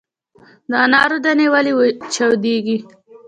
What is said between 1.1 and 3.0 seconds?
دانې ولې چاودیږي؟